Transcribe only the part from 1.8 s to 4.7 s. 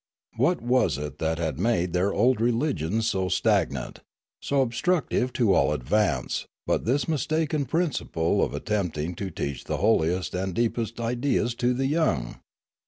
their old religions so stagnant, so